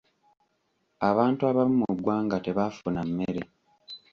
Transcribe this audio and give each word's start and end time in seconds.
Abantu 1.09 1.41
abamu 1.49 1.75
mu 1.81 1.89
ggwanga 1.95 2.37
tebaafuna 2.45 3.01
mmere. 3.07 3.41